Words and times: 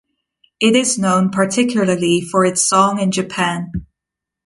It 0.59 0.75
is 0.75 0.97
known 0.97 1.29
particularly 1.29 2.21
for 2.21 2.43
its 2.43 2.67
song 2.67 2.97
in 2.97 3.11
Japan. 3.11 3.71